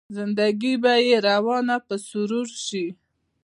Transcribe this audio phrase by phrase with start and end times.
[0.15, 2.85] زنده ګي به يې روانه په سرور شي